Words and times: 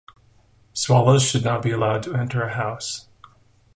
Swallows 0.73 1.21
should 1.29 1.43
not 1.43 1.61
be 1.61 1.69
allowed 1.69 2.01
to 2.01 2.15
enter 2.15 2.41
a 2.41 2.55
house. 2.55 3.07